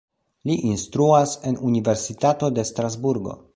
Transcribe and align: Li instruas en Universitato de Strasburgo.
Li 0.51 0.55
instruas 0.69 1.35
en 1.51 1.61
Universitato 1.73 2.53
de 2.59 2.67
Strasburgo. 2.73 3.41